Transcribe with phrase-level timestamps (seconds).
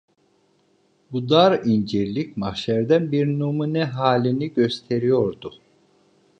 [1.11, 5.53] Bu dar incirlik mahşerden bir numune halini gösteriyordu.